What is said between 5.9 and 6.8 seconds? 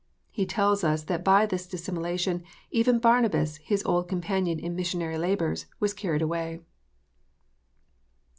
carried away."